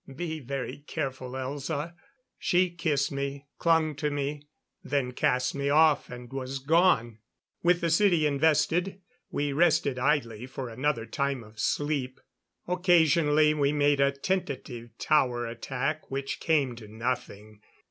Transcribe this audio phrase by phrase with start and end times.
[0.15, 1.93] "Be very careful, Elza."
[2.39, 4.47] She kissed me, clung to me;
[4.83, 7.19] then cast me off and was gone.
[7.61, 12.19] With the city invested, we rested idly for another time of sleep.
[12.67, 17.61] Occasionally we made a tentative tower attack which came to nothing.